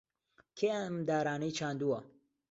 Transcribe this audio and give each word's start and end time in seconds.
کێ 0.57 0.69
ئەم 0.83 0.95
دارانەی 1.07 1.55
چاندووە؟ 1.57 1.99